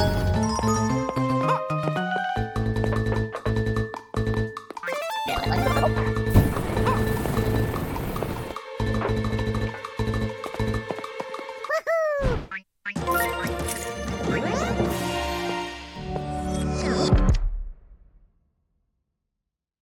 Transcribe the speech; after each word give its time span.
Oh! 0.00 0.34
out. 5.96 6.17